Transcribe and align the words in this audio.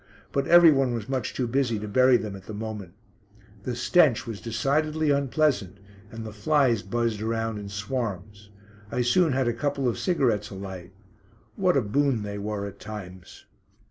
But 0.31 0.47
everyone 0.47 0.95
was 0.95 1.07
much 1.07 1.31
too 1.35 1.45
busy 1.45 1.77
to 1.77 1.87
bury 1.87 2.17
them 2.17 2.35
at 2.35 2.47
the 2.47 2.55
moment. 2.55 2.93
The 3.61 3.75
stench 3.75 4.25
was 4.25 4.41
decidedly 4.41 5.11
unpleasant, 5.11 5.77
and 6.09 6.25
the 6.25 6.33
flies 6.33 6.81
buzzed 6.81 7.21
around 7.21 7.59
in 7.59 7.69
swarms. 7.69 8.49
I 8.91 9.03
soon 9.03 9.33
had 9.33 9.47
a 9.47 9.53
couple 9.53 9.87
of 9.87 9.99
cigarettes 9.99 10.49
alight. 10.49 10.91
What 11.55 11.77
a 11.77 11.83
boon 11.83 12.23
they 12.23 12.39
were 12.39 12.65
at 12.65 12.79
times. 12.79 13.45